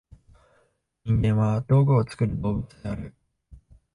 [1.05, 3.13] 人間は「道具を作る動物」である。